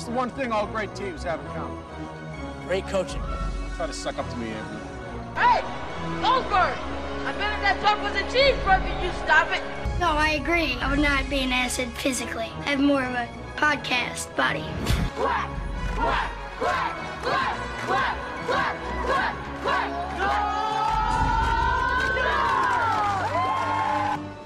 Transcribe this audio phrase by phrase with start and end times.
[0.00, 1.78] What's the one thing all great teams have in common?
[2.66, 3.20] Great coaching.
[3.76, 4.80] Try to suck up to me, Anthony.
[5.36, 5.60] Hey,
[6.22, 6.78] Goldberg!
[7.26, 9.60] I bet if that talk was a cheeseburger, you stop it.
[10.00, 10.78] No, I agree.
[10.80, 12.50] I would not be an acid physically.
[12.60, 14.64] I have more of a podcast body.
[15.16, 15.50] Quack,
[15.96, 19.90] quack, quack, quack, quack, quack, quack, quack.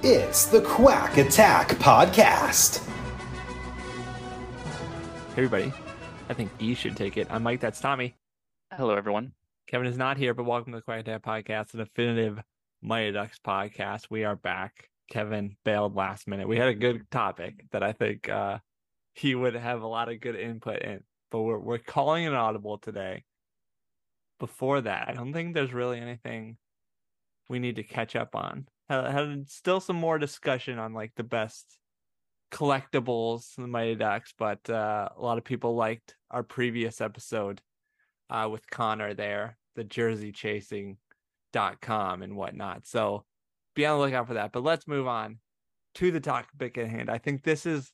[0.03, 2.85] It's the Quack Attack Podcast.
[5.35, 5.73] Hey everybody,
[6.29, 7.27] I think E should take it.
[7.29, 7.59] I'm Mike.
[7.59, 8.15] That's Tommy.
[8.71, 9.33] Hello, everyone.
[9.67, 12.39] Kevin is not here, but welcome to the Quack Attack Podcast, the definitive
[12.81, 14.03] Mighty Ducks podcast.
[14.09, 14.89] We are back.
[15.11, 16.47] Kevin bailed last minute.
[16.47, 18.59] We had a good topic that I think uh,
[19.13, 22.77] he would have a lot of good input in, but we're we're calling an audible
[22.77, 23.25] today.
[24.39, 26.55] Before that, I don't think there's really anything
[27.49, 28.69] we need to catch up on.
[28.87, 31.77] Had, had still some more discussion on like the best
[32.51, 37.61] collectibles the Mighty Ducks, but uh, a lot of people liked our previous episode
[38.29, 40.97] uh, with Connor there, the jersey chasing
[41.51, 42.85] dot com and whatnot.
[42.85, 43.23] So
[43.75, 44.51] be on the lookout for that.
[44.51, 45.39] But let's move on
[45.95, 47.09] to the topic at hand.
[47.09, 47.91] I think this is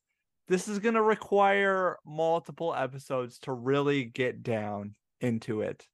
[0.47, 5.88] this is gonna require multiple episodes to really get down into it.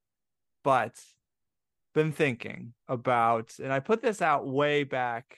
[0.63, 0.93] But
[1.93, 5.37] been thinking about and I put this out way back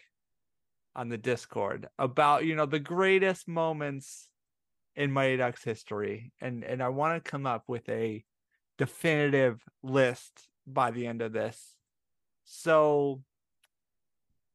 [1.00, 4.28] on the Discord about, you know, the greatest moments
[4.98, 6.34] in Mighty Ducks history.
[6.42, 8.26] And and I want to come up with a
[8.78, 11.78] definitive list by the end of this.
[12.44, 13.22] So,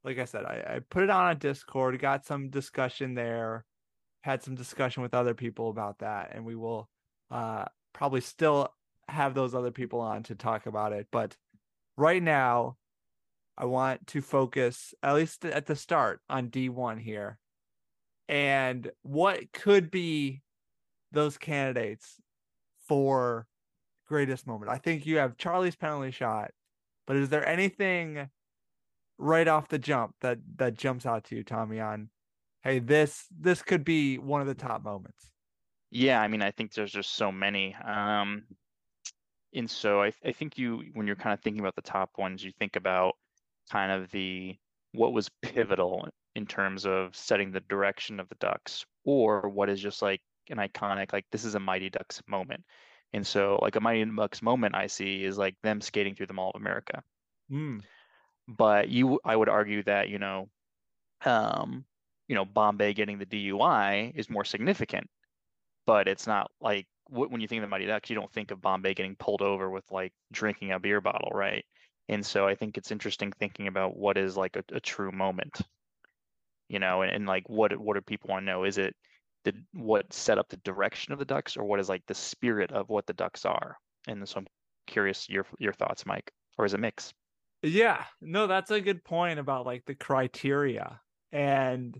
[0.04, 3.64] like I said, I, I put it on a Discord, got some discussion there,
[4.20, 6.90] had some discussion with other people about that, and we will
[7.30, 8.68] uh, probably still
[9.08, 11.06] have those other people on to talk about it.
[11.10, 11.38] But
[11.96, 12.76] right now,
[13.56, 17.38] I want to focus, at least at the start, on D1 here
[18.28, 20.42] and what could be
[21.12, 22.16] those candidates
[22.88, 23.46] for
[24.08, 24.70] greatest moment.
[24.70, 26.50] I think you have Charlie's penalty shot,
[27.06, 28.28] but is there anything
[29.18, 31.80] right off the jump that that jumps out to you, Tommy?
[31.80, 32.08] On
[32.62, 35.30] hey, this this could be one of the top moments.
[35.90, 37.74] Yeah, I mean, I think there's just so many.
[37.74, 38.44] Um,
[39.54, 42.42] and so I, I think you, when you're kind of thinking about the top ones,
[42.42, 43.14] you think about
[43.70, 44.56] kind of the
[44.92, 49.80] what was pivotal in terms of setting the direction of the Ducks, or what is
[49.80, 50.20] just like
[50.50, 52.64] an iconic, like this is a Mighty Ducks moment.
[53.12, 56.34] And so, like a Mighty Ducks moment I see is like them skating through the
[56.34, 57.02] Mall of America.
[57.50, 57.82] Mm.
[58.48, 60.48] But you, I would argue that you know,
[61.24, 61.84] um,
[62.28, 65.08] you know, Bombay getting the DUI is more significant,
[65.86, 68.50] but it's not like what when you think of the Mighty Ducks, you don't think
[68.50, 71.64] of Bombay getting pulled over with like drinking a beer bottle, right?
[72.08, 75.60] And so I think it's interesting thinking about what is like a, a true moment,
[76.68, 78.64] you know, and, and like what what do people want to know?
[78.64, 78.94] Is it
[79.44, 82.72] the what set up the direction of the Ducks, or what is like the spirit
[82.72, 83.76] of what the Ducks are?
[84.06, 84.46] And so I'm
[84.86, 87.12] curious your your thoughts, Mike, or is it mix?
[87.62, 91.00] Yeah, no, that's a good point about like the criteria.
[91.32, 91.98] And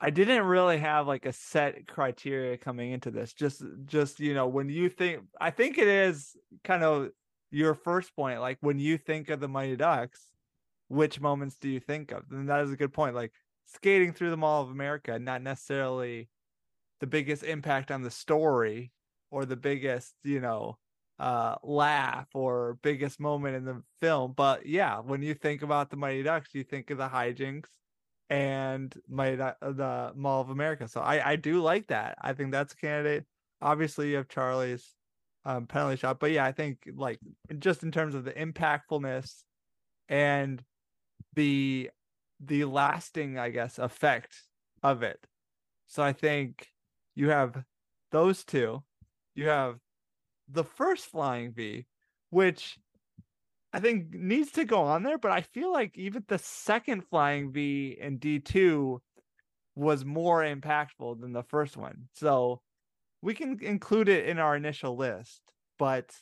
[0.00, 3.32] I didn't really have like a set criteria coming into this.
[3.32, 7.10] Just just, you know, when you think I think it is kind of
[7.52, 10.20] your first point, like when you think of the Mighty Ducks,
[10.88, 12.24] which moments do you think of?
[12.30, 13.14] And that is a good point.
[13.14, 13.32] Like
[13.66, 16.28] skating through the Mall of America, not necessarily
[17.00, 18.92] the biggest impact on the story
[19.30, 20.78] or the biggest, you know,
[21.18, 25.96] uh laugh or biggest moment in the film but yeah when you think about the
[25.96, 27.68] mighty ducks you think of the hijinks
[28.30, 32.50] and my uh, the mall of america so i i do like that i think
[32.50, 33.24] that's a candidate
[33.60, 34.94] obviously you have charlie's
[35.44, 37.18] um penalty shot but yeah i think like
[37.58, 39.42] just in terms of the impactfulness
[40.08, 40.62] and
[41.34, 41.90] the
[42.40, 44.42] the lasting i guess effect
[44.82, 45.26] of it
[45.86, 46.68] so i think
[47.14, 47.64] you have
[48.10, 48.82] those two
[49.34, 49.78] you have
[50.48, 51.86] the first flying V,
[52.30, 52.78] which
[53.72, 57.52] I think needs to go on there, but I feel like even the second flying
[57.52, 58.98] V in D2
[59.74, 62.08] was more impactful than the first one.
[62.14, 62.60] So
[63.22, 65.40] we can include it in our initial list,
[65.78, 66.14] but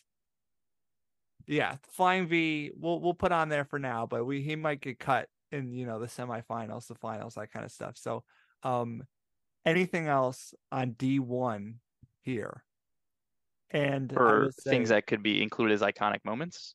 [1.46, 4.98] yeah, flying V we'll we'll put on there for now, but we he might get
[4.98, 7.96] cut in, you know, the semifinals, the finals, that kind of stuff.
[7.96, 8.22] So
[8.62, 9.02] um
[9.64, 11.74] anything else on D1
[12.22, 12.62] here?
[13.70, 16.74] And or say, things that could be included as iconic moments.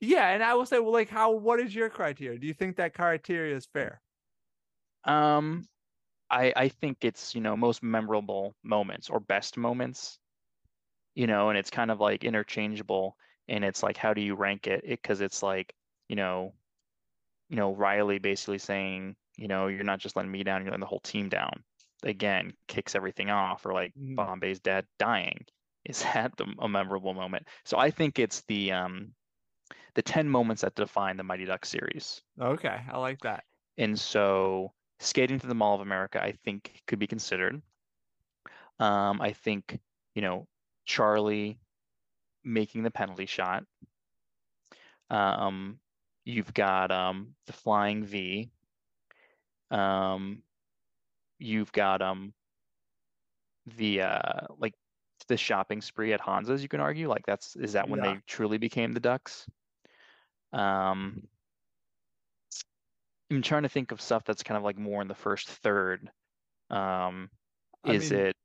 [0.00, 1.32] Yeah, and I will say, well, like, how?
[1.32, 2.38] What is your criteria?
[2.38, 4.02] Do you think that criteria is fair?
[5.04, 5.66] Um,
[6.30, 10.18] I I think it's you know most memorable moments or best moments.
[11.14, 13.16] You know, and it's kind of like interchangeable,
[13.48, 14.84] and it's like how do you rank it?
[14.86, 15.74] Because it, it's like
[16.08, 16.54] you know,
[17.48, 20.80] you know Riley basically saying, you know, you're not just letting me down, you're letting
[20.80, 21.62] the whole team down.
[22.04, 24.16] again kicks everything off, or like Mhm.
[24.16, 25.44] Bombay's dad dying,
[25.84, 27.46] is that the, a memorable moment?
[27.64, 29.14] So I think it's the um
[29.94, 32.22] the ten moments that define the Mighty Ducks series.
[32.40, 33.44] Okay, I like that.
[33.78, 37.60] And so skating to the Mall of America, I think could be considered.
[38.78, 39.78] Um, I think,
[40.14, 40.46] you know,
[40.84, 41.60] Charlie
[42.42, 43.64] making the penalty shot.
[45.10, 45.80] Um,
[46.24, 48.50] you've got um the flying V.
[49.70, 50.42] Um,
[51.38, 52.34] you've got um
[53.66, 54.74] the uh like
[55.28, 57.08] the shopping spree at Hans's, you can argue.
[57.08, 58.14] Like that's is that when Yeah.
[58.14, 59.48] they truly became the Ducks?
[60.52, 61.28] Um
[63.30, 66.10] I'm trying to think of stuff that's kind of like more in the first third.
[66.70, 67.30] Um,
[67.84, 68.36] I is mean- it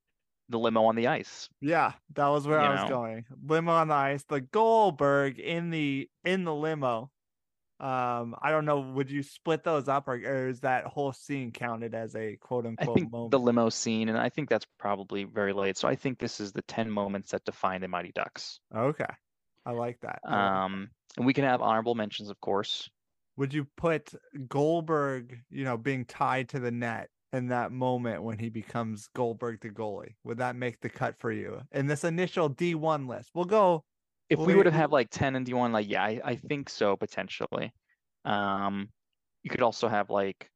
[0.50, 1.48] the limo on the ice?
[1.62, 2.96] Yeah, that was where You I was know.
[2.96, 3.26] going.
[3.46, 7.12] Limo on the ice, the Goldberg in the in the limo.
[7.80, 8.80] Um, I don't know.
[8.82, 12.66] Would you split those up, or, or is that whole scene counted as a quote
[12.66, 12.90] unquote?
[12.90, 13.32] I think moment?
[13.32, 15.78] the limo scene, and I think that's probably very late.
[15.78, 18.60] So I think this is the 10 moments that define the Mighty Ducks.
[18.76, 19.06] Okay,
[19.66, 20.20] I like that.
[20.30, 22.90] Um, and we can have honorable mentions, of course.
[23.40, 24.14] Would you put
[24.50, 29.62] Goldberg, you know, being tied to the net in that moment when he becomes Goldberg
[29.62, 30.16] the goalie?
[30.26, 33.30] Would that make the cut for you in this initial D one list?
[33.34, 33.86] We'll go.
[34.30, 36.98] If Well, we to have like 10 and D1, like, yeah, I, I think so,
[36.98, 37.74] potentially.
[38.26, 38.90] Um,
[39.42, 40.52] you could also have like,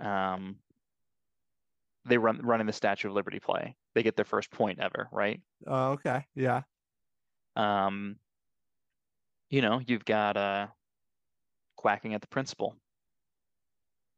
[0.00, 0.56] um,
[2.06, 3.76] they run running the Statue of Liberty play.
[3.94, 5.42] They get their first point ever, right?
[5.66, 6.62] Oh, okay, yeah.
[7.54, 8.16] Um,
[9.50, 10.68] you know, you've got uh
[11.84, 12.74] quacking at the principal.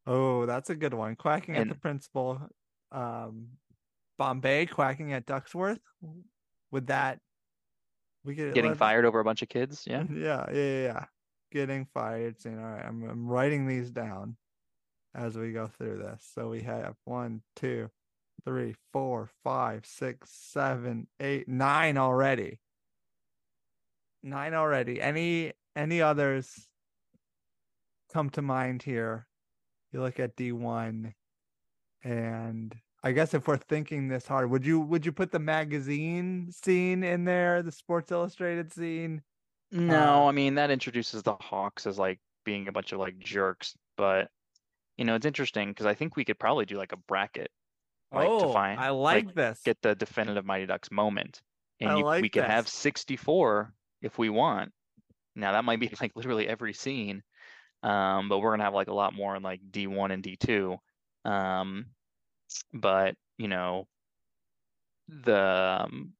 [0.05, 1.17] Oh, that's a good one.
[1.17, 2.39] Quacking at the principal.
[2.93, 3.47] Um,
[4.17, 5.81] Bombay quacking at Ducksworth.
[6.71, 7.19] Would that
[8.23, 10.05] we could Getting fired over a bunch of kids, yeah.
[10.09, 11.05] Yeah, yeah, yeah, yeah.
[11.51, 12.39] Getting fired.
[12.39, 14.37] Saying, all right, I'm I'm writing these down
[15.13, 16.25] as we go through this.
[16.33, 17.89] So we have one, two,
[18.45, 22.61] three, four, five, six, seven, eight, nine already.
[24.23, 25.01] Nine already.
[25.01, 26.69] Any any others
[28.07, 29.27] come to mind here?
[29.91, 31.13] You look at D1
[32.03, 36.51] and I guess if we're thinking this hard, would you would you put the magazine
[36.51, 39.23] scene in there, the Sports Illustrated scene?
[39.71, 43.19] No, Uh, I mean that introduces the Hawks as like being a bunch of like
[43.19, 44.31] jerks, but
[44.97, 47.51] you know, it's interesting because I think we could probably do like a bracket,
[48.13, 49.61] like to oh, find I like, this.
[49.63, 51.41] get the definitive Mighty Ducks moment.
[51.79, 54.73] And you, we like could have 64 if we want.
[55.35, 57.23] Now that might be like literally every scene.
[57.83, 60.77] Um, but we're gonna have like a lot more in like D1 and D2.
[61.25, 61.87] Um,
[62.73, 63.87] but you know,
[65.07, 66.13] the um,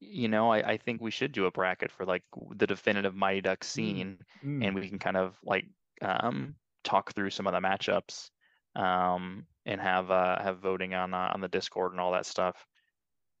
[0.00, 2.24] you know, I, I think we should do a bracket for like
[2.56, 4.64] the definitive Mighty Ducks scene Mm.
[4.66, 5.66] and we can kind of like
[6.02, 8.30] um, talk through some of the matchups
[8.76, 12.66] um, and have uh, have voting on uh, on the Discord and all that stuff.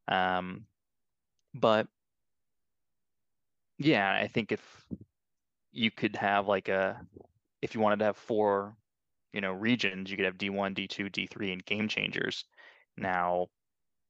[0.08, 0.66] Um,
[1.54, 1.88] but
[3.78, 4.86] yeah, I think if
[5.74, 7.06] you could have like a
[7.62, 8.76] if you wanted to have four,
[9.32, 12.44] you know, regions, you could have D1, D2, D3, and game changers.
[12.96, 13.48] Now,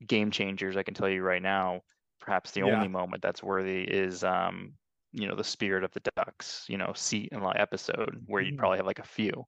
[0.06, 1.82] game changers, I can tell you right now,
[2.20, 2.64] perhaps the Yeah.
[2.64, 4.78] only moment that's worthy is um,
[5.12, 8.58] you know, the spirit of the ducks, you know, seat and episode where you'd Mhm.
[8.58, 9.44] probably have like a few.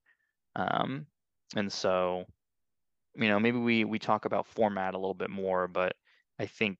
[0.57, 1.09] Um,
[1.57, 2.27] and so,
[3.15, 5.97] you know, maybe we we talk about format a little bit more, but
[6.39, 6.79] I think,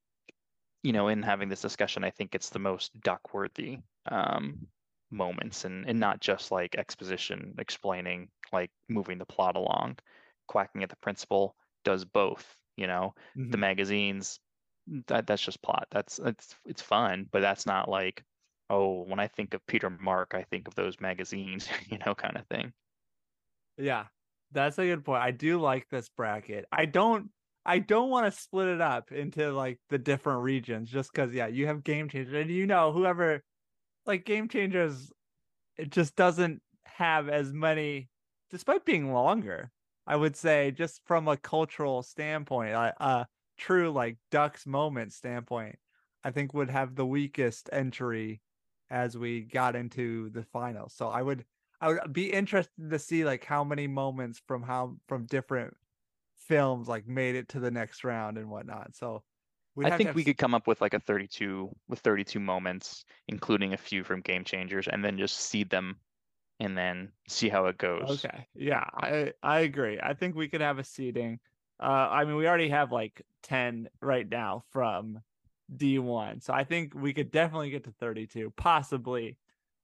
[0.83, 4.61] you know, in having this discussion, I think it's the most duck worthy um
[5.11, 9.99] moments and and not just like exposition explaining like moving the plot along.
[10.49, 13.15] Quacking at the principal does both, you know.
[13.51, 13.59] The Mhm.
[13.59, 14.41] magazines
[15.09, 15.89] that that's just plot.
[15.91, 18.25] That's it's it's fun, but that's not like,
[18.71, 22.37] oh, when I think of Peter Mark, I think of those magazines, you know, kind
[22.37, 22.73] of thing.
[23.77, 24.09] Yeah,
[24.51, 25.23] that's a good point.
[25.23, 26.67] I do like this bracket.
[26.73, 27.31] I don't
[27.65, 31.47] I don't want to split it up into like the different regions just because yeah,
[31.49, 33.43] you have game changers and you know whoever
[34.07, 35.11] like game changers
[35.77, 38.09] it just doesn't have as many
[38.51, 39.71] despite being longer.
[40.07, 43.27] I would say just from a cultural standpoint, a, a
[43.59, 45.77] true like ducks moment standpoint,
[46.23, 48.41] I think would have the weakest entry
[48.89, 50.93] as we got into the finals.
[50.95, 51.45] So I would
[51.81, 55.75] I would be interested to see like how many moments from how from different
[56.37, 58.95] films like made it to the next round and whatnot.
[58.95, 59.25] So
[59.77, 62.01] we'd I have to think have we could come up with like a 32 with
[62.01, 66.01] 32 moments, including a few from Game Changers, and then just seed them
[66.61, 68.27] and then see how it goes.
[68.27, 68.47] Okay.
[68.55, 69.99] Yeah, I I agree.
[70.01, 71.41] I think we could have a seeding.
[71.81, 75.23] Uh I mean we already have like 10 right now from
[75.75, 76.41] D1.
[76.41, 79.39] So I think we could definitely get to 32, possibly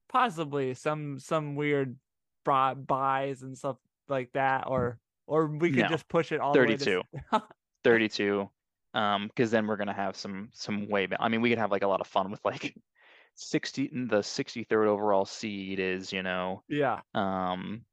[0.09, 1.99] possibly some some weird
[2.45, 6.65] buys and stuff like that or or we could No, just push it all the
[6.65, 7.03] way to 32.
[7.85, 8.51] 32
[8.95, 11.71] um because then we're gonna have some some way ba- i mean we could have
[11.73, 12.75] like a lot of fun with like
[13.35, 17.03] 60 the 63rd overall seed is you know yeah.
[17.15, 17.85] um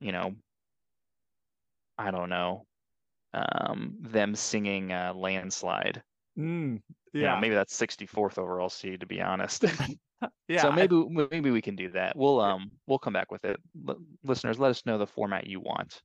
[0.00, 0.34] you know
[1.98, 2.66] i don't know
[3.34, 5.98] um them singing uh landslide
[6.38, 6.82] Mm,
[7.18, 7.36] you know, yeah.
[7.36, 9.64] maybe that's 64th overall seed to be honest
[10.48, 10.66] yeah.
[10.66, 13.56] so I- maybe maybe we can do that we'll um we'll come back with it
[13.88, 16.02] L- listeners let us know the format you want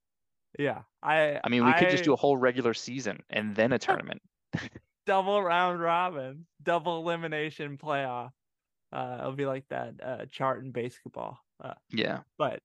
[0.58, 0.84] yeah.
[1.02, 4.22] I i mean we could just do a whole regular season and then a tournament
[5.06, 8.32] double round robin, double elimination playoff.
[8.92, 11.40] Uh, it'll be like that uh, chart in basketball.
[11.64, 12.62] Uh, yeah but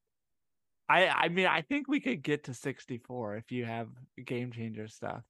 [0.89, 3.89] I, I mean, I think we could get to 64 if you have
[4.25, 5.23] game changer stuff.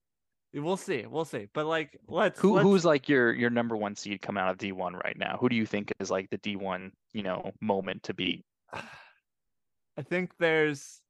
[0.52, 1.48] We'll see, we'll see.
[1.52, 4.58] But like, let's Who let's, who's like your your number one seed coming out of
[4.58, 5.36] D1 right now?
[5.40, 8.44] Who do you think is like the D1, you know, moment to beat?
[8.72, 11.00] I think there's.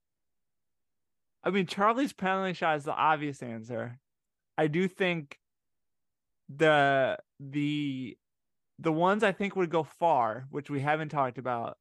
[1.43, 3.99] I mean, Charlie's penalty shot is the obvious answer.
[4.57, 5.39] I do think
[6.55, 8.17] the the
[8.79, 11.79] the ones I think would go far, which we haven't talked about,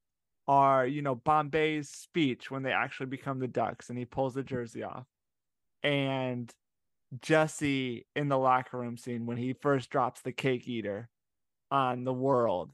[0.48, 4.44] are you know Bombay's speech when they actually become the Ducks and he pulls the
[4.44, 5.06] jersey off,
[5.84, 6.52] and
[7.22, 11.10] Jesse in the locker room scene when he first drops the cake eater
[11.72, 12.72] on the world.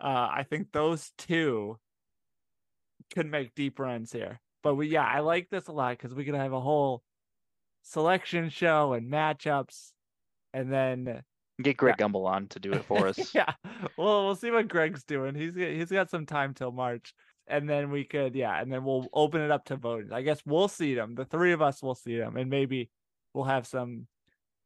[0.00, 1.78] Uh, I think those two
[3.14, 4.40] could make deep runs here.
[4.62, 7.02] But we, yeah, I like this a lot because we could have a whole
[7.82, 9.92] selection show and matchups,
[10.54, 11.22] and then
[11.62, 13.18] Get Greg Gumbel on to do it for us.
[13.34, 13.52] yeah,
[13.96, 15.34] well, we'll see what Greg's doing.
[15.34, 17.14] He's got- he's got some time till March,
[17.46, 20.12] and then we could, yeah, and then we'll open it up to voting.
[20.12, 21.14] I guess we'll see them.
[21.14, 22.90] The three of us will see them, and maybe
[23.34, 24.06] we'll have some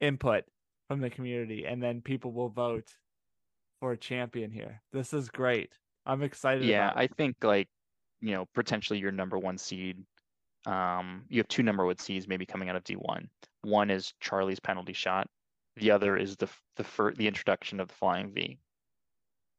[0.00, 0.44] input
[0.88, 2.88] from the community, and then people will vote
[3.80, 4.80] for a champion here.
[4.92, 5.72] This is great.
[6.06, 6.64] I'm excited.
[6.64, 7.10] Yeah, about it.
[7.10, 7.68] I think like,
[8.20, 9.98] you know, potentially your number one seed.
[10.66, 13.28] Um, you have two number one seeds maybe coming out of D1.
[13.62, 15.28] One is Charlie's penalty shot.
[15.76, 18.58] The other is the the fir- the introduction of the flying V.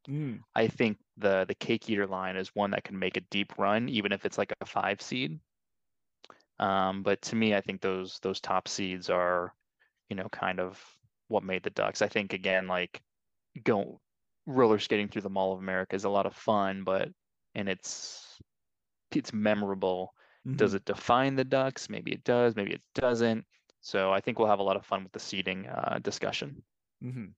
[0.10, 3.58] Mm, I think the the cake eater line is one that can make a deep
[3.58, 5.40] run, even if it's like a five seed.
[6.60, 9.54] Um, but to me, I think those those top seeds are,
[10.10, 10.82] you know, kind of
[11.28, 12.02] what made the Ducks.
[12.02, 13.02] I think again, like
[13.64, 14.00] go
[14.46, 17.10] roller skating through the Mall of America is a lot of fun, but
[17.54, 18.40] and it's
[19.12, 20.14] it's memorable.
[20.56, 20.78] Does mhm.
[20.78, 21.90] it define the Ducks?
[21.90, 23.46] Maybe it does, maybe it doesn't.
[23.82, 26.64] So I think we'll have a lot of fun with the seeding uh, discussion.
[27.04, 27.34] Mhm.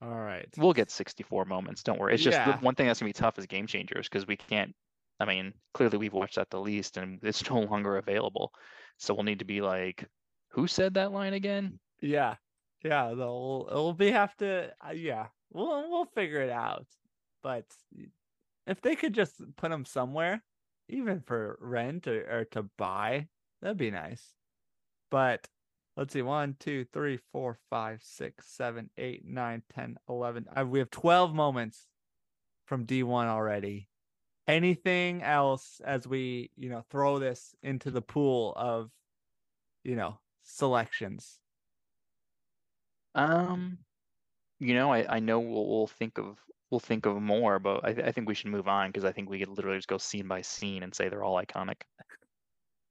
[0.00, 0.48] All right.
[0.56, 1.82] We'll get 64 moments.
[1.82, 2.14] Don't worry.
[2.14, 2.60] It's just the Yeah.
[2.60, 4.74] one thing that's gonna be tough is game changers because we can't.
[5.20, 8.52] I mean, clearly we've watched that the least, and it's no longer available.
[8.98, 10.08] So we'll need to be like,
[10.50, 11.80] who said that line again?
[12.00, 12.36] Yeah,
[12.82, 13.14] yeah.
[13.14, 14.74] They'll it'll be have to.
[14.86, 16.86] Uh, yeah, we'll we'll figure it out.
[17.42, 17.66] But
[18.66, 20.42] if they could just put them somewhere,
[20.88, 23.28] even for rent or, or to buy,
[23.60, 24.34] that'd be nice.
[25.10, 25.48] But
[25.96, 30.46] let's see, one, two, three, four, five, six, seven, eight, nine, ten, eleven.
[30.54, 31.86] Uh, we have twelve moments
[32.66, 33.88] from D one already.
[34.46, 38.90] Anything else as we you know throw this into the pool of
[39.84, 41.38] you know selections?
[43.14, 43.78] Um,
[44.58, 46.38] you know, I I know we'll we'll think of
[46.70, 49.12] we'll think of more, but I th- I think we should move on because I
[49.12, 51.82] think we could literally just go scene by scene and say they're all iconic.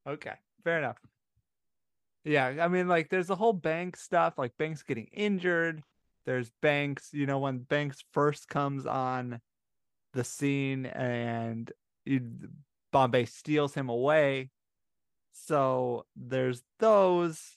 [0.06, 0.34] Okay,
[0.64, 0.98] fair enough.
[2.24, 5.82] Yeah, I mean, like, there's the whole bank stuff, like Banks getting injured.
[6.26, 9.40] There's Banks, you know, when Banks first comes on
[10.12, 11.72] the scene and
[12.92, 14.50] Bombay steals him away.
[15.32, 17.56] So there's those.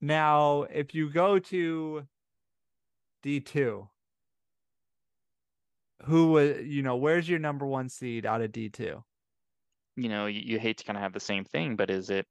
[0.00, 2.06] Now, if you go to
[3.24, 3.88] D2,
[6.04, 9.02] who would, you know, where's your number one seed out of D2?
[9.96, 12.26] You know, you, you hate to kind of have the same thing, but is it,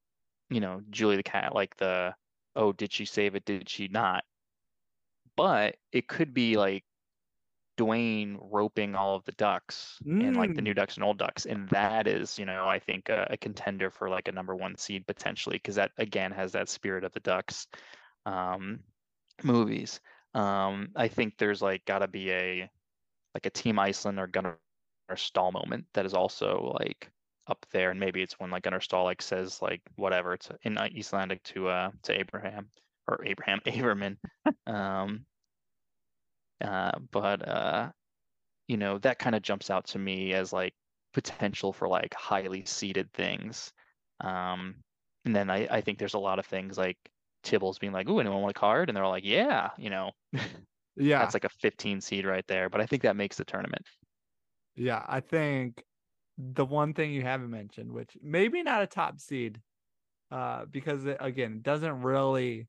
[0.50, 2.14] you know, Julie the cat like the,
[2.56, 3.46] oh, did she save it?
[3.46, 4.24] Did she not?
[5.36, 6.84] But it could be like
[7.78, 11.48] Dwayne roping all of the ducks and like the new ducks and old ducks.
[11.48, 14.78] And that is, you know, I think a, a contender for like a number one
[14.78, 17.68] seed potentially, because that again has that spirit of the ducks
[18.28, 18.80] um
[19.44, 20.00] movies.
[20.34, 22.72] Um, I think there's like gotta be a
[23.36, 24.60] like a Team Iceland or Gunnar
[25.16, 27.12] Stahl moment that is also like
[27.48, 30.78] up there, and maybe it's when like Gunnar Stahl like says like whatever it's in
[30.78, 32.70] uh, Icelandic to uh to Abraham
[33.08, 34.18] or Abraham Averman.
[34.68, 35.26] um,
[36.62, 37.92] uh, but uh,
[38.68, 40.74] you know that kind of jumps out to me as like
[41.14, 43.74] potential for like highly seeded things.
[44.22, 44.76] Um,
[45.26, 46.98] and then I I think there's a lot of things like
[47.44, 50.12] Tibbles being like, "Ooh, anyone want a card?" And they're all like, "Yeah," you know.
[50.96, 51.20] Yeah.
[51.20, 53.84] That's like a 15 seed right there, but I think that makes the tournament.
[54.76, 55.84] Yeah, I think
[56.38, 59.60] the one thing you haven't mentioned, which maybe not a top seed,
[60.32, 62.68] uh, because it, again, it doesn't really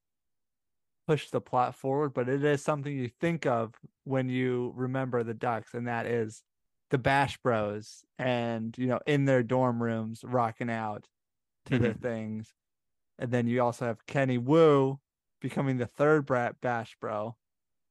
[1.06, 5.34] push the plot forward, but it is something you think of when you remember the
[5.34, 6.42] Ducks, and that is
[6.90, 11.06] the Bash Bros and you know in their dorm rooms rocking out
[11.66, 12.52] to their things,
[13.18, 14.98] and then you also have Kenny Wu
[15.40, 17.36] becoming the third Brat Bash Bro.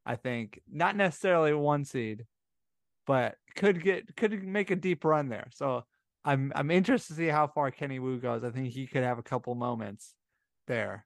[0.06, 2.25] I think not necessarily one seed,
[3.08, 5.48] but could get could make a deep run there.
[5.53, 5.84] So
[6.25, 8.44] I'm I'm interested to see how far Kenny Wu goes.
[8.44, 10.13] I think he could have a couple moments
[10.68, 11.06] there.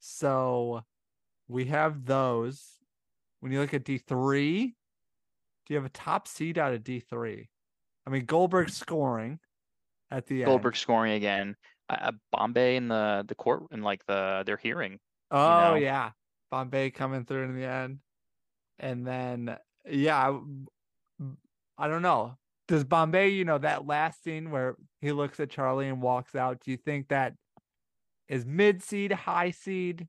[0.00, 0.84] So
[1.48, 2.64] we have those.
[3.40, 4.76] When you look at D three,
[5.66, 7.48] do you have a top seed out of D three?
[8.06, 9.40] I mean Goldberg scoring
[10.10, 10.46] at the end.
[10.46, 11.56] Goldberg scoring again.
[11.92, 14.98] Uh, Bombay in the the court in like the their hearing.
[15.30, 15.74] Oh know?
[15.74, 16.12] yeah,
[16.50, 17.98] Bombay coming through in the end,
[18.78, 19.58] and then
[19.88, 20.38] yeah,
[21.78, 22.36] I don't know.
[22.68, 26.60] Does Bombay, you know, that last scene where he looks at Charlie and walks out?
[26.60, 27.34] Do you think that
[28.28, 30.06] is mid seed, high seed,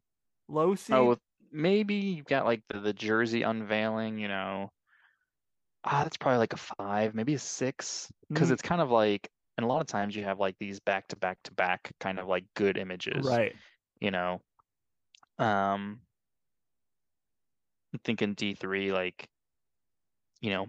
[0.48, 0.96] low seed?
[0.96, 1.18] Oh,
[1.52, 4.20] maybe you've got like the, the jersey unveiling.
[4.20, 4.70] You know,
[5.84, 8.54] ah, that's probably like a five, maybe a six, because Mm.
[8.54, 9.30] it's kind of like.
[9.58, 12.20] And a lot of times you have like these back to back to back kind
[12.20, 13.26] of like good images.
[13.26, 13.54] right.
[14.00, 14.42] you know.
[15.38, 16.02] Um,
[17.94, 19.28] I'm thinking D3, like,
[20.42, 20.68] you know,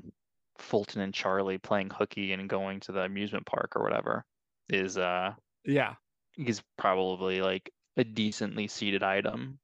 [0.59, 4.25] Fulton and Charlie playing hooky and going to the amusement park or whatever
[4.69, 5.95] is uh Yeah.
[6.37, 9.59] is probably like a decently seated item.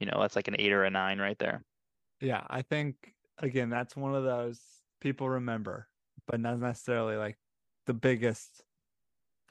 [0.00, 1.64] You know, that's like an eight or a nine right there.
[2.20, 2.44] Yeah.
[2.48, 2.96] I think
[3.38, 4.60] again, that's one of those
[5.00, 5.88] people remember,
[6.26, 7.36] but not necessarily like
[7.86, 8.64] the biggest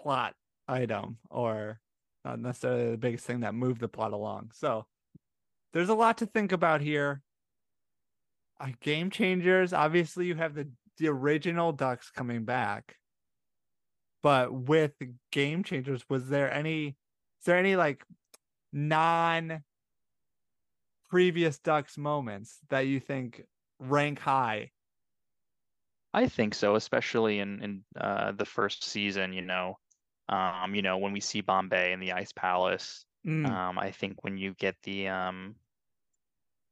[0.01, 0.35] plot
[0.67, 1.79] item or
[2.25, 4.51] not necessarily the biggest thing that moved the plot along.
[4.53, 4.85] So
[5.73, 7.21] there's a lot to think about here.
[8.59, 9.73] Uh, game changers.
[9.73, 12.97] Obviously, you have the the original Ducks coming back,
[14.21, 14.93] but with
[15.31, 16.87] game changers, was there any?
[17.39, 18.05] Is there any like
[18.71, 19.63] non
[21.09, 23.43] previous Ducks moments that you think
[23.79, 24.71] rank high?
[26.13, 29.79] I think so, especially in in uh the first season, you know.
[30.29, 34.23] Um, you know, when we see Bombay in the Ice Palace, Mm, Um, I think
[34.23, 35.55] when you get the um,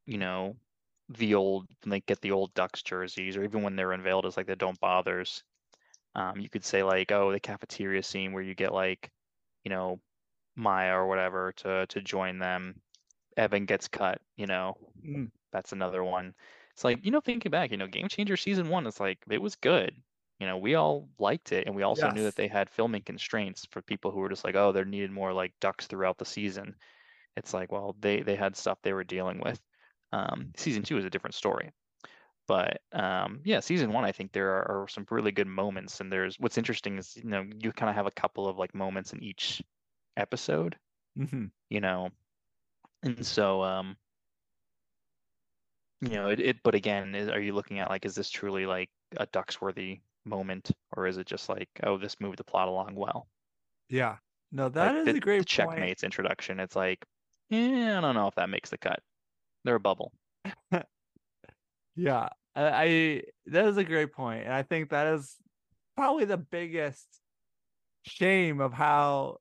[0.05, 0.55] you know,
[1.09, 4.37] the old when they get the old Ducks jerseys, or even when they're unveiled as
[4.37, 5.43] like the Don't Bothers,
[6.15, 9.11] um, you could say like, oh, the cafeteria scene where you get like,
[9.63, 10.01] you know,
[10.55, 12.81] Maya or whatever to to join them.
[13.37, 16.35] Evan gets cut, you know, mm, that's another one.
[16.81, 19.39] It's like, you know, thinking back, you know, Game Changer season one, it's like it
[19.39, 19.93] was good.
[20.39, 23.67] You know, we all liked it, and we also knew that they had filming constraints
[23.69, 26.73] for people who were just like, oh, there needed more like ducks throughout the season.
[27.37, 29.59] It's like, well, they they had stuff they were dealing with.
[30.11, 31.69] Um, season two is a different story.
[32.47, 36.11] But um, yeah, season one, I think there are, are some really good moments, and
[36.11, 39.13] there's what's interesting is, you know, you kind of have a couple of like moments
[39.13, 39.61] in each
[40.17, 40.75] episode,
[41.15, 41.51] mhm.
[41.69, 42.09] you know,
[43.03, 43.97] and so um,
[46.01, 48.65] you know, it, it but again, is, are you looking at like, is this truly
[48.65, 52.95] like a Ducks-worthy moment, or is it just like, oh, this moved the plot along
[52.95, 53.29] well?
[53.89, 54.17] Yeah.
[54.51, 55.85] No, Like that is the, a great the point.
[55.85, 56.59] checkmates introduction.
[56.59, 57.05] It's like,
[57.49, 59.01] yeah, I don't know if that makes the cut.
[59.63, 60.13] They're a bubble.
[61.95, 65.35] Yeah, I, I that is a great point, and I think that is
[65.95, 67.07] probably the biggest
[68.03, 69.37] shame of how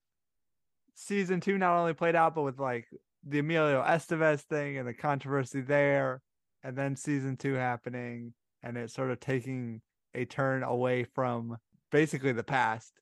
[0.94, 2.88] season two not only played out, but with like
[3.24, 6.22] the Emilio Estevez thing and the controversy there,
[6.62, 9.80] and then season two happening, and it sort of taking
[10.14, 11.58] a turn away from
[11.90, 12.92] basically the past.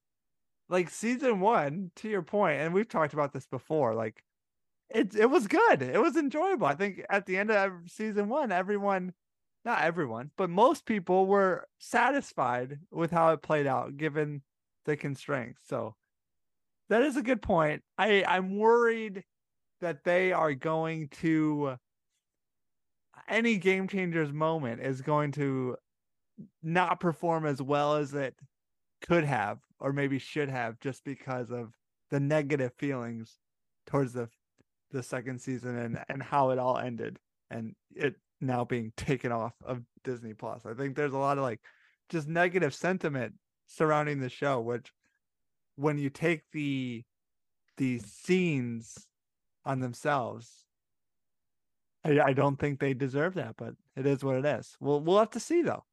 [0.69, 4.23] Like season one, to your point, and we've talked about this before, like
[4.91, 5.83] it it was good.
[5.83, 6.67] It was enjoyable.
[6.67, 9.15] I think at the end of season one, everyone
[9.65, 14.43] not everyone, but most people were satisfied with how it played out given
[14.87, 15.63] the constraints.
[15.67, 15.95] So
[16.89, 17.83] that is a good point.
[17.99, 19.25] I I'm worried
[19.81, 21.77] that they are going to
[23.29, 25.77] any game changers moment is going to
[26.63, 28.35] not perform as well as it
[29.07, 31.73] could have or maybe should have just because of
[32.11, 33.39] the negative feelings
[33.87, 34.29] towards the
[34.91, 37.19] the second season and and how it all ended
[37.51, 40.65] and it now being taken off of Disney Plus.
[40.65, 41.61] I think there's a lot of like
[42.09, 43.35] just negative sentiment
[43.67, 44.93] surrounding the show, which
[45.77, 47.05] when you take the
[47.77, 49.07] the scenes
[49.65, 50.65] on themselves,
[52.09, 54.77] I, I don't think they deserve that, but it is what it is.
[54.81, 55.85] We'll we'll have to see though.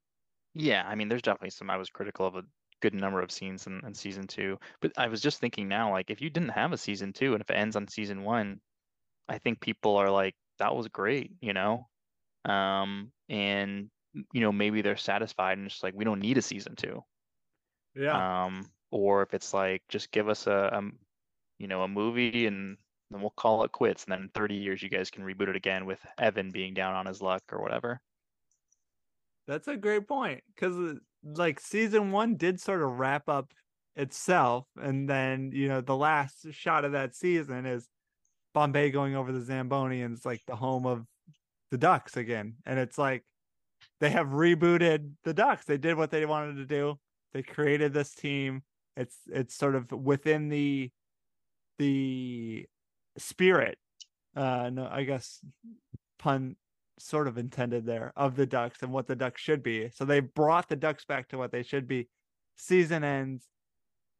[0.53, 1.69] Yeah, I mean, there's definitely some.
[1.69, 2.43] I was critical of a
[2.81, 6.09] good number of scenes in, in season two, but I was just thinking now, like,
[6.09, 8.61] if you didn't have a season two and if it ends on season one,
[9.27, 11.87] I think people are like, that was great, you know?
[12.45, 13.89] Um, and
[14.33, 17.03] you know, maybe they're satisfied and just like, we don't need a season two.
[17.95, 18.45] Yeah.
[18.45, 20.93] Um, or if it's like, just give us a, um,
[21.59, 22.77] you know, a movie and
[23.11, 24.05] then we'll call it quits.
[24.05, 26.95] And then in 30 years, you guys can reboot it again with Evan being down
[26.95, 28.01] on his luck or whatever.
[29.47, 33.51] That's a great point because uh, like season one did sort of wrap up
[33.95, 37.87] itself, and then you know the last shot of that season is
[38.53, 41.05] Bombay going over the Zamboni, and it's like the home of
[41.69, 43.23] the Ducks again, and it's like
[43.99, 45.65] they have rebooted the Ducks.
[45.65, 46.99] They did what they wanted to do.
[47.33, 48.63] They created this team.
[48.97, 50.89] It's it's sort of within the
[51.77, 52.65] the
[53.17, 53.77] spirit.
[54.35, 55.39] Uh, no, I guess
[56.19, 56.55] pun
[56.97, 59.89] sort of intended there of the Ducks and what the Ducks should be.
[59.93, 62.07] So they brought the Ducks back to what they should be.
[62.55, 63.47] Season ends.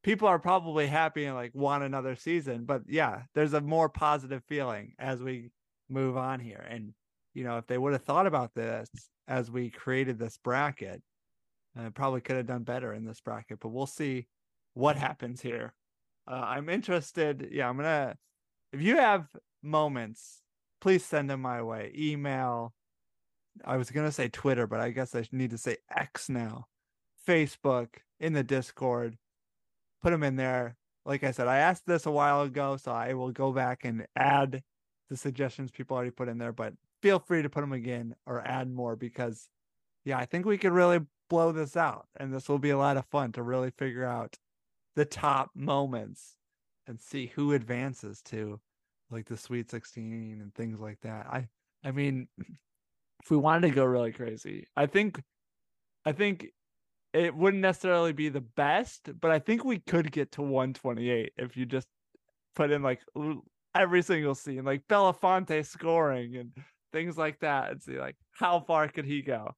[0.04, 4.44] People are probably happy and like want another season, but yeah, there's a more positive
[4.48, 5.52] feeling as we
[5.90, 6.66] move on here.
[6.70, 6.94] And
[7.34, 8.90] you know, if they would have thought about this
[9.28, 11.02] as we created this bracket,
[11.78, 13.60] uh, probably could have done better in this bracket.
[13.60, 14.28] But we'll see
[14.74, 15.74] what happens here.
[16.28, 17.50] Uh, I'm interested.
[17.52, 18.16] Yeah, I'm gonna.
[18.76, 19.28] If you have
[19.64, 20.42] moments
[20.86, 21.92] please send them my way.
[21.98, 22.72] Email.
[23.66, 26.68] I was gonna say Twitter, but I guess I need to say X now.
[27.28, 27.88] Facebook
[28.20, 29.18] in the Discord.
[30.04, 30.76] Put them in there.
[31.06, 34.06] Like I said, I asked this a while ago, so I will go back and
[34.16, 34.62] add
[35.10, 36.54] the suggestions people already put in there.
[36.54, 39.50] But feel free to put them again or add more because,
[40.04, 41.00] yeah, I think we could really
[41.32, 44.38] blow this out, and this will be a lot of fun to really figure out
[44.96, 46.35] the top moments
[46.88, 48.60] and see who advances to
[49.10, 51.28] like the Sweet 16 and things like that.
[51.28, 51.48] I
[51.84, 55.22] I mean, if we wanted to go really crazy, I think
[56.06, 56.48] I think
[57.14, 61.56] it wouldn't necessarily be the best, but I think we could get to 128 if
[61.56, 61.88] you just
[62.56, 63.02] put in like
[63.76, 66.52] every single scene, like Belafonte scoring and
[66.92, 69.56] things like that, and see like how far could he go?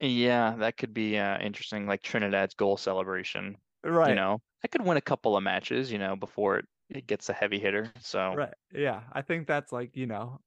[0.00, 1.86] Yeah, that could be uh, interesting.
[1.86, 4.10] Like Trinidad's goal celebration, right?
[4.10, 7.28] You know, I could win a couple of matches, you know, before it it gets
[7.28, 7.92] a heavy hitter.
[8.00, 10.40] So right, yeah, I think that's like you know,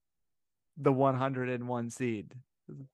[0.78, 2.34] the 101 seed,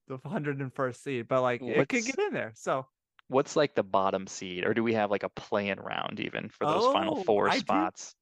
[0.07, 1.79] the 101st seed, but like What's...
[1.79, 2.53] it could get in there.
[2.55, 2.85] So
[3.27, 6.65] what's like the bottom seed, or do we have like a playing round even for
[6.65, 8.15] those oh, final four I spots?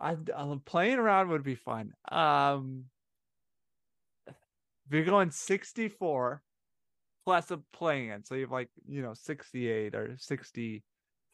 [0.00, 0.06] Do...
[0.06, 1.92] I uh, playing around would be fun.
[2.10, 2.84] Um,
[4.26, 4.34] if
[4.90, 6.42] you're going 64
[7.26, 10.16] plus a play-in, so you have like you know 68 or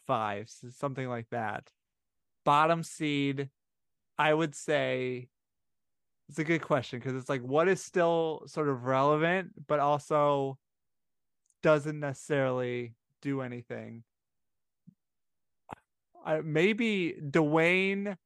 [0.07, 1.71] 65, something like that
[2.47, 3.51] bottom seed,
[4.16, 5.29] I would say
[6.31, 10.57] it's a good question because it's like what is still sort of relevant, but also
[11.62, 14.05] doesn't necessarily do anything.
[16.25, 18.16] I, maybe Dwayne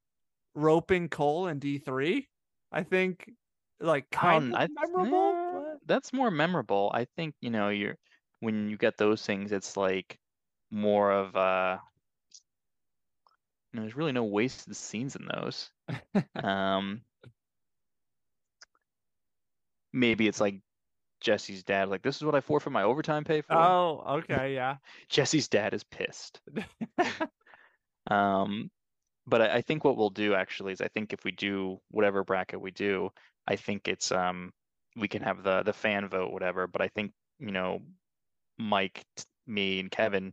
[0.55, 2.29] roping Cole in D three.
[2.71, 3.29] I think
[3.81, 5.65] like kind um, of memorable.
[5.65, 5.81] but...
[5.87, 6.91] That's more memorable.
[6.95, 7.97] I think you know you're
[8.41, 10.19] when you get those things, it's like
[10.71, 11.79] more of uh
[13.73, 15.71] there's really no wasted scenes in those.
[16.45, 17.03] um,
[19.93, 20.61] maybe it's like
[21.21, 23.55] Jesse's dad, like, this is what I forfeit my overtime pay for.
[23.55, 24.77] Oh, okay, yeah.
[25.09, 26.41] Jesse's dad is pissed.
[28.11, 28.71] um,
[29.27, 32.25] but I, I, think what we'll do actually is I think if we do whatever
[32.25, 33.11] bracket we do,
[33.47, 34.53] I think it's um
[34.97, 36.67] we can have the the fan vote, whatever.
[36.67, 37.81] But I think you know,
[38.59, 39.05] Mike,
[39.47, 40.33] me, and Kevin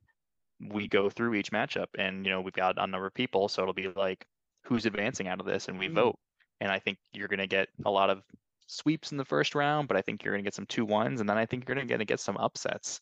[0.60, 3.62] we go through each matchup and you know we've got a number of people so
[3.62, 4.26] it'll be like
[4.67, 5.67] who's advancing out of this?
[5.67, 5.96] And we mm-hmm.
[5.96, 6.20] vote.
[6.60, 8.24] And i think you're going to get a lot of
[8.65, 11.22] sweeps in the first round but i think you're going to get some two ones
[11.22, 13.00] and then i think you're going to get some upsets.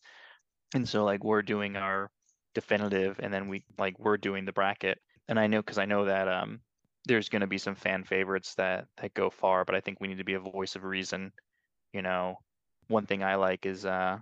[0.74, 2.10] And so like we're doing our
[2.54, 4.98] definitive and then we like we're doing the bracket.
[5.28, 6.60] And i know because i know that um
[7.06, 10.08] there's going to be some fan favorites that that go far but i think we
[10.08, 11.32] need to be a voice of reason.
[11.92, 12.38] You know
[12.88, 14.18] one thing i like is uh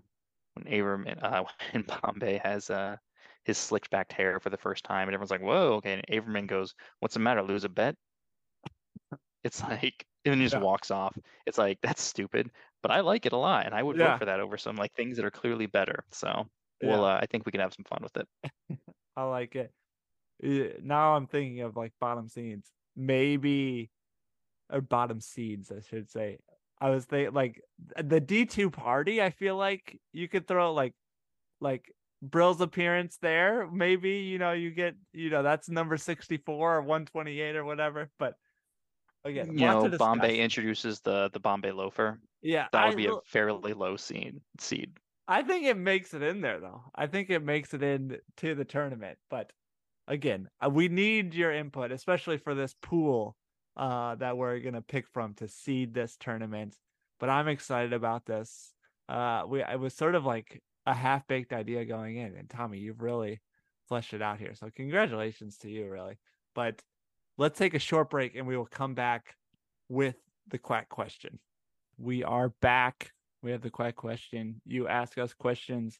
[0.54, 1.42] when Abram uh,
[1.74, 2.96] in Bombay has uh
[3.44, 6.46] his slicked back hair for the first time, and everyone's like, "Whoa, okay." And Averman
[6.46, 7.42] goes, "What's the matter?
[7.42, 7.96] Lose a bet?"
[9.44, 10.60] It's like, and he just yeah.
[10.60, 11.14] walks off.
[11.46, 12.50] It's like that's stupid,
[12.82, 14.12] but I like it a lot, and I would yeah.
[14.12, 16.04] vote for that over some like things that are clearly better.
[16.12, 16.46] So,
[16.80, 16.88] yeah.
[16.88, 18.28] well, uh, I think we can have some fun with it.
[19.16, 19.70] I like it.
[20.82, 23.90] Now I'm thinking of like bottom seeds, maybe,
[24.72, 26.38] or bottom seeds, I should say.
[26.80, 27.60] I was thinking like
[28.02, 29.22] the D two party.
[29.22, 30.94] I feel like you could throw like,
[31.60, 31.92] like
[32.24, 33.68] Brill's appearance there.
[33.70, 38.10] Maybe, you know, you get, you know, that's number 64 or 128 or whatever.
[38.18, 38.34] But
[39.24, 42.20] again, you know, Bombay introduces the the Bombay loafer.
[42.42, 42.66] Yeah.
[42.72, 44.92] That would I, be a fairly low seed seed.
[45.26, 46.82] I think it makes it in there though.
[46.94, 49.18] I think it makes it in to the tournament.
[49.30, 49.50] But
[50.08, 53.36] again, uh, we need your input, especially for this pool
[53.76, 56.76] uh that we're gonna pick from to seed this tournament.
[57.20, 58.72] But I'm excited about this.
[59.08, 62.34] Uh we I was sort of like a half baked idea going in.
[62.36, 63.40] And Tommy, you've really
[63.88, 64.54] fleshed it out here.
[64.54, 66.18] So congratulations to you, really.
[66.54, 66.82] But
[67.38, 69.36] let's take a short break and we will come back
[69.88, 70.16] with
[70.48, 71.38] the quack question.
[71.98, 73.12] We are back.
[73.42, 74.60] We have the quack question.
[74.66, 75.98] You ask us questions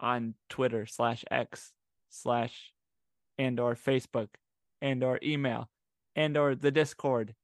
[0.00, 1.72] on Twitter slash X
[2.10, 2.72] slash
[3.38, 4.28] and or Facebook
[4.80, 5.68] and or email
[6.14, 7.34] and or the Discord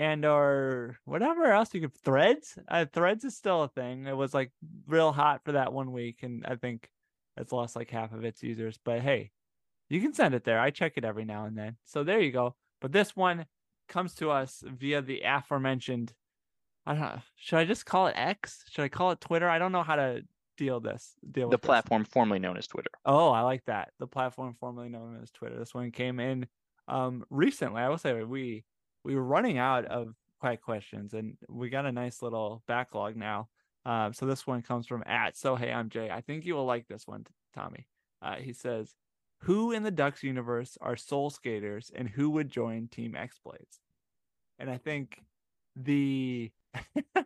[0.00, 2.58] and or whatever else you could threads.
[2.68, 4.06] Uh, threads is still a thing.
[4.06, 4.50] It was like
[4.86, 6.88] real hot for that one week, and I think
[7.36, 8.78] it's lost like half of its users.
[8.82, 9.30] But hey,
[9.90, 10.58] you can send it there.
[10.58, 11.76] I check it every now and then.
[11.84, 12.54] So there you go.
[12.80, 13.44] But this one
[13.88, 16.14] comes to us via the aforementioned.
[16.86, 17.18] I don't know.
[17.36, 18.64] Should I just call it X?
[18.70, 19.50] Should I call it Twitter?
[19.50, 20.22] I don't know how to
[20.56, 21.12] deal this.
[21.30, 21.66] Deal The with this.
[21.66, 22.90] platform formerly known as Twitter.
[23.04, 23.90] Oh, I like that.
[23.98, 25.58] The platform formerly known as Twitter.
[25.58, 26.46] This one came in
[26.88, 27.82] um recently.
[27.82, 28.64] I will say we
[29.04, 33.48] we were running out of quiet questions and we got a nice little backlog now.
[33.84, 36.10] Um, so this one comes from at so hey I'm Jay.
[36.10, 37.86] I think you will like this one, Tommy.
[38.20, 38.94] Uh, he says,
[39.40, 43.80] "Who in the Ducks universe are Soul Skaters, and who would join Team X Blades?"
[44.58, 45.22] And I think
[45.74, 46.50] the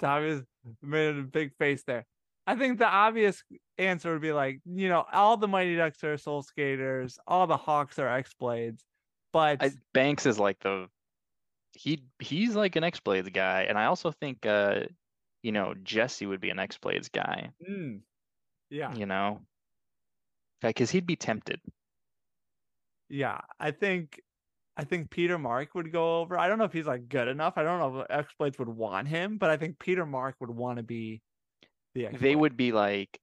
[0.00, 0.42] Tommy's
[0.82, 2.06] made a big face there.
[2.46, 3.44] I think the obvious
[3.78, 7.56] answer would be like, you know, all the Mighty Ducks are Soul Skaters, all the
[7.56, 8.84] Hawks are X Blades,
[9.32, 10.88] but I, Banks is like the
[11.72, 14.86] he he's like an X Blades guy, and I also think uh
[15.42, 17.50] you know Jesse would be an X Blades guy.
[17.68, 18.02] Mm,
[18.70, 19.40] yeah, You know,
[20.60, 21.60] because he'd be tempted.
[23.08, 23.40] yeah.
[23.60, 24.20] I think,
[24.76, 26.38] I think Peter Mark would go over.
[26.38, 27.54] I don't know if he's like good enough.
[27.56, 30.50] I don't know if X Blades would want him, but I think Peter Mark would
[30.50, 31.22] want to be
[31.94, 32.20] the X.
[32.20, 33.20] They would be like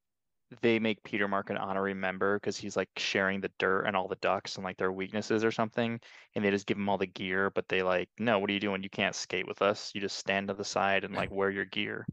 [0.61, 4.07] they make Peter Mark an honorary member because he's like sharing the dirt and all
[4.07, 5.99] the ducks and like their weaknesses or something,
[6.35, 8.59] and they just give him all the gear, but they like, no, what are you
[8.59, 8.81] doing?
[8.83, 9.91] You can't skate with us.
[9.93, 12.07] You just stand to the side and like wear your gear.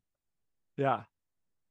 [0.77, 1.05] Yeah.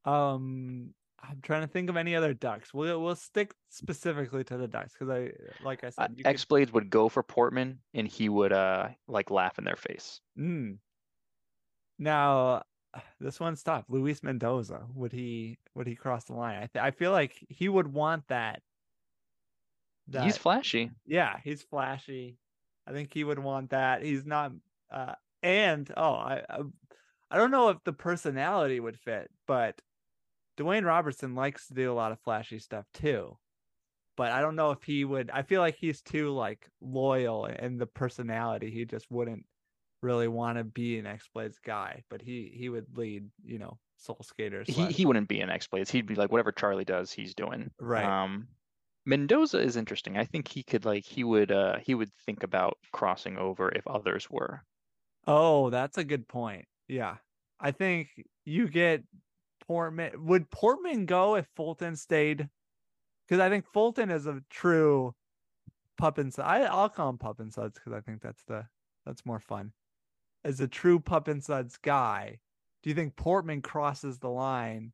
[0.05, 2.73] Um, I'm trying to think of any other ducks.
[2.73, 5.31] We'll we'll stick specifically to the ducks because I,
[5.63, 8.89] like I Uh, said, could- X Blades would go for Portman, and he would uh
[9.07, 10.21] like laugh in their face.
[10.37, 10.77] Mm.
[11.97, 12.63] Now,
[13.19, 13.85] this one's tough.
[13.89, 16.57] Luis Mendoza, would he would he cross the line?
[16.57, 18.61] I th- I feel like he would want that.
[20.23, 20.91] He's flashy.
[21.05, 22.37] yeah, he's flashy.
[22.87, 24.03] I think he would want that.
[24.03, 24.51] He's not
[24.91, 26.59] uh and oh, I I,
[27.31, 29.81] I don't know if the personality would fit, but
[30.57, 33.37] Dwayne Robertson likes to do a lot of flashy stuff too.
[34.15, 37.79] But I don't know if he would I feel like he's too like loyal and
[37.79, 39.45] the personality he just wouldn't
[40.01, 43.77] really want to be an X Blades guy, but he he would lead, you know,
[43.97, 44.67] Soul Skaters.
[44.67, 45.91] He he wouldn't be an X Blades.
[45.91, 47.71] He'd be like whatever Charlie does, he's doing.
[47.79, 48.05] Right.
[48.05, 48.47] Um,
[49.05, 50.17] Mendoza is interesting.
[50.17, 53.87] I think he could like he would uh he would think about crossing over if
[53.87, 54.63] others were.
[55.27, 56.65] Oh, that's a good point.
[56.87, 57.17] Yeah.
[57.59, 58.09] I think
[58.45, 59.03] you get
[59.67, 60.25] Portman.
[60.25, 62.47] Would Portman go if Fulton stayed?
[63.27, 65.15] Because I think Fulton is a true
[65.97, 66.67] pup and suds.
[66.69, 68.65] I'll call him pup and suds because I think that's the
[69.05, 69.71] that's more fun.
[70.45, 72.39] As a true pup suds guy,
[72.83, 74.93] do you think Portman crosses the line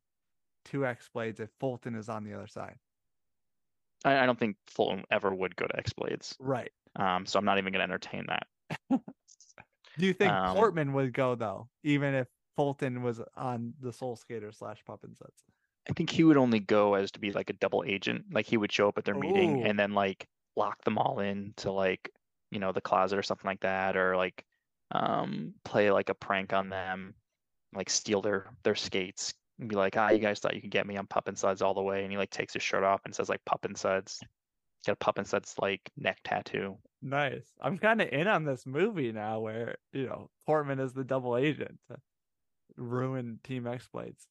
[0.66, 2.78] to X Blades if Fulton is on the other side?
[4.02, 6.34] I, I don't think Fulton ever would go to X Blades.
[6.40, 6.72] Right.
[6.96, 8.46] Um, so I'm not even gonna entertain that.
[9.98, 14.16] Do you think Um, Portman would go though, even if Fulton was on the Soul
[14.16, 15.44] Skater slash pup suds?
[15.86, 18.24] I think he would only go as to be like a double agent.
[18.32, 21.52] Like he would show up at their meeting and then like lock them all in
[21.58, 22.10] to like,
[22.50, 24.44] you know, the closet or something like that, or like
[24.92, 27.14] um play like a prank on them,
[27.74, 30.86] like steal their their skates and be like, ah, you guys thought you could get
[30.86, 33.00] me on Pup and Suds all the way, and he like takes his shirt off
[33.04, 34.20] and says like Pup and Suds.
[34.86, 36.76] Got a Pup and Suds like neck tattoo.
[37.00, 37.46] Nice.
[37.60, 41.36] I'm kind of in on this movie now where, you know, Portman is the double
[41.36, 41.96] agent to
[42.76, 44.26] ruin Team X Blades.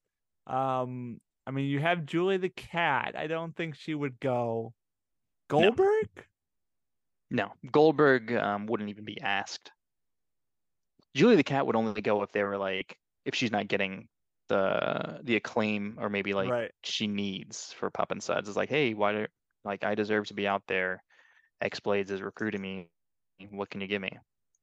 [0.47, 3.15] Um, I mean, you have Julie the cat.
[3.17, 4.74] I don't think she would go.
[5.50, 6.08] Goldberg?
[7.30, 9.71] No, Goldberg um, wouldn't even be asked.
[11.15, 14.08] Julie the Cat would only go if they were like if she's not getting
[14.50, 16.71] the the acclaim or maybe like right.
[16.84, 18.47] she needs for Pup and Suds.
[18.47, 19.26] It's like, hey, why do
[19.63, 21.04] like I deserve to be out there.
[21.62, 22.89] X Blades is recruiting me.
[23.50, 24.17] What can you give me?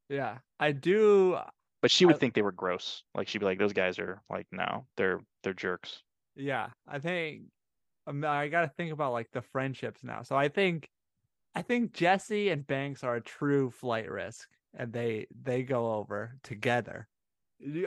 [0.08, 0.38] Yeah.
[0.58, 1.38] I do.
[1.80, 3.02] But she would I- think they were gross.
[3.14, 6.02] Like she'd be like, those guys are like, no, they're they're jerks.
[6.36, 6.68] Yeah.
[6.86, 7.44] I think
[8.06, 10.22] I got to think about like the friendships now.
[10.22, 10.88] So I think,
[11.54, 16.36] I think Jesse and Banks are a true flight risk and they, they go over
[16.42, 17.08] together.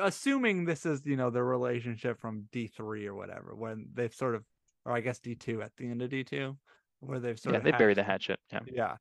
[0.01, 4.43] Assuming this is, you know, the relationship from D3 or whatever, when they've sort of,
[4.85, 6.57] or I guess D2 at the end of D2,
[6.99, 8.39] where they've sort yeah, of they bury the hatchet.
[8.51, 8.59] Yeah.
[8.71, 8.95] yeah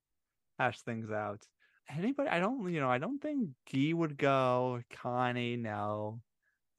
[0.58, 1.42] hash things out
[1.96, 6.20] anybody i don't you know i don't think Guy would go connie no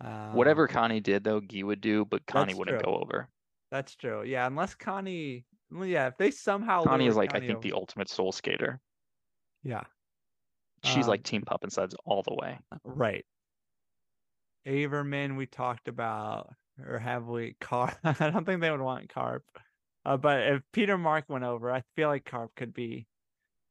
[0.04, 2.92] um, Whatever Connie did though, Guy would do, but Connie wouldn't true.
[2.92, 3.28] go over.
[3.70, 5.46] that's true yeah unless connie
[5.84, 8.80] yeah, if they somehow Connie is like I think over- the ultimate soul skater.
[9.64, 9.84] yeah,
[10.84, 12.60] She's Um, like Team Pup and Suds all the way.
[12.84, 13.26] right.
[14.68, 16.54] Averman, we talked about,
[16.86, 17.56] or have we?
[17.62, 17.98] Carp.
[18.04, 19.44] I don't think they would want Carp.
[20.06, 23.08] Uh, but if Peter Mark went over, I feel like Carp could be.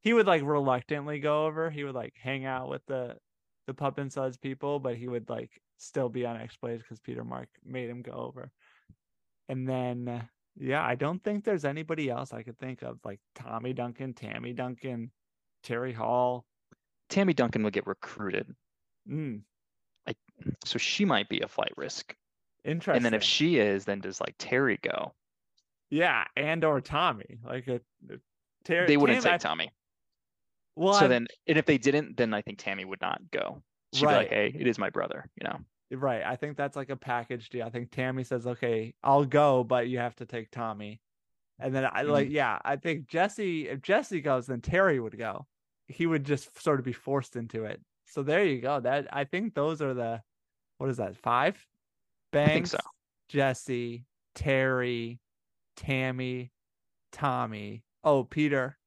[0.01, 1.69] He would like reluctantly go over.
[1.69, 3.17] He would like hang out with the
[3.67, 6.99] the Pup and Suds people, but he would like still be on X Blades because
[6.99, 8.51] Peter Mark made him go over.
[9.49, 13.19] And then, uh, yeah, I don't think there's anybody else I could think of like
[13.35, 15.11] Tommy Duncan, Tammy Duncan,
[15.63, 16.45] Terry Hall.
[17.11, 18.47] Tammy Duncan would get recruited,
[19.07, 19.41] Mm,
[20.65, 22.15] so she might be a flight risk.
[22.63, 22.95] interesting.
[22.97, 25.13] And then if she is, then does like Terry go?
[25.89, 27.37] Yeah, and or Tommy.
[27.43, 28.17] Like a, a
[28.63, 29.71] Ter- They wouldn't Tam- I- take Tommy.
[30.75, 33.61] Well, so I- then, and if they didn't, then I think Tammy would not go.
[33.93, 35.59] She'd be like, "Hey, it is my brother," you know.
[35.91, 36.23] right.
[36.23, 37.65] I think that's like a package deal.
[37.67, 41.01] I think Tammy says, "Okay, I'll go, but you have to take Tommy."
[41.59, 42.35] And then I like, mm-hmm.
[42.35, 43.67] yeah, I think Jesse.
[43.67, 45.45] If Jesse goes, then Terry would go.
[45.87, 47.81] He would just sort of be forced into it.
[48.05, 48.79] So there you go.
[48.79, 50.21] That I think those are the,
[50.77, 51.17] what is that?
[51.17, 51.65] Five.
[52.31, 52.77] Banks, think so.
[53.29, 55.19] Jesse, Terry,
[55.75, 56.51] Tammy,
[57.11, 57.83] Tommy.
[58.03, 58.77] Oh, Peter.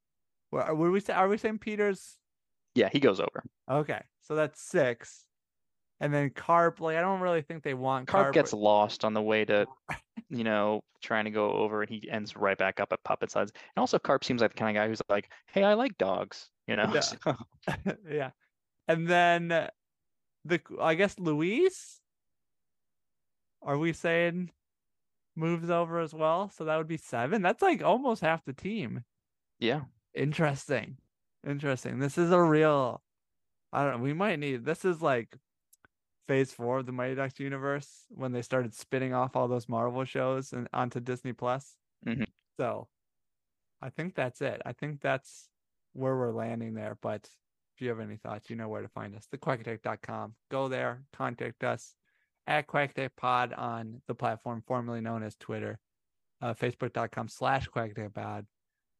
[0.49, 1.01] What would we?
[1.13, 2.17] Are we saying Peter's
[2.75, 3.43] Yeah, he goes over.
[3.69, 5.25] Okay, so that's six,
[5.99, 6.79] and then carp.
[6.79, 8.33] Like I don't really think they want Carp carp.
[8.33, 9.65] gets lost on the way to,
[10.29, 13.51] you know, trying to go over, and he ends right back up at Puppet Suds.
[13.55, 16.49] And also, Carp seems like the kind of guy who's like, "Hey, I like dogs,"
[16.67, 16.91] you know.
[16.93, 17.83] Yeah.
[18.09, 18.29] Yeah,
[18.87, 19.47] and then
[20.45, 21.99] the I guess Luis.
[23.61, 24.51] Are we saying
[25.35, 26.49] moves over as well?
[26.49, 27.41] So that would be seven.
[27.41, 29.03] That's like almost half the team.
[29.59, 29.81] yeah,
[30.13, 30.97] Interesting,
[31.47, 31.99] interesting.
[31.99, 33.01] This is a real.
[33.73, 34.03] I don't know.
[34.03, 34.65] We might need.
[34.65, 35.35] This is like
[36.27, 40.05] phase four of the Mighty Ducks universe when they started spinning off all those Marvel
[40.05, 41.75] shows and onto Disney Plus.
[42.05, 42.27] Mhm.
[42.57, 42.87] So,
[43.81, 44.61] I think that's it.
[44.65, 45.49] I think that's
[45.95, 46.97] where we're landing there.
[47.01, 47.27] But
[47.75, 49.27] if you have any thoughts, you know where to find us.
[49.33, 50.35] TheQuackAttack.com.
[50.51, 51.95] Go there, contact us
[52.47, 55.79] at QuackAttack Pod on the platform formerly known as Twitter,
[56.41, 58.45] uh, Facebook.com slash QuackAttack Pod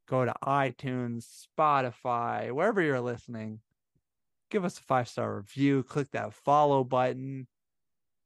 [0.08, 3.60] go to iTunes, Spotify, wherever you're listening.
[4.52, 5.84] Give us a five star review.
[5.84, 7.48] Click that follow button,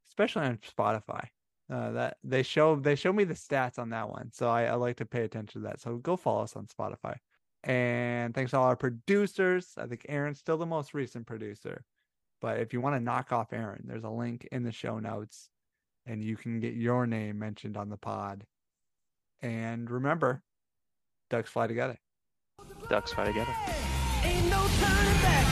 [0.09, 1.27] especially on Spotify.
[1.71, 4.73] Uh, that they show they show me the stats on that one, so I, I
[4.73, 5.79] like to pay attention to that.
[5.79, 7.15] So go follow us on Spotify.
[7.63, 9.73] And thanks to all our producers.
[9.77, 11.83] I think Aaron's still the most recent producer,
[12.41, 15.49] but if you want to knock off Aaron, there's a link in the show notes,
[16.05, 18.45] and you can get your name mentioned on the pod.
[19.41, 20.41] And remember,
[21.29, 21.97] ducks fly together.
[22.89, 23.53] ducks fly together.
[24.23, 25.45] Ain't no turning back.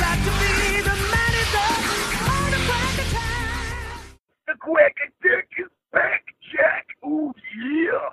[0.00, 4.18] Got to be the man is up on the crack of time.
[4.46, 6.86] The quack attack is back, Jack.
[7.06, 8.08] Ooh, yeah.